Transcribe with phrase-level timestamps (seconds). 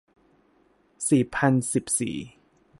[1.09, 2.17] สี่พันสิบสี่